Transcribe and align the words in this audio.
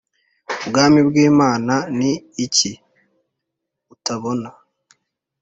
Ubwami 0.63 0.99
bw 1.07 1.15
Imana 1.29 1.73
ni 1.97 2.11
iki 2.45 2.71
utabona 3.93 4.49